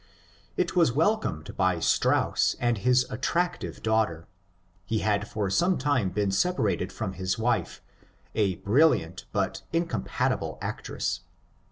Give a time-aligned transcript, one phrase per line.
[0.57, 4.25] I was wel comed by Strauss and his attractive daughter,—
[4.87, 7.83] he had for some time been separated from his wife,
[8.33, 11.19] a brilliant, but incompatible actress.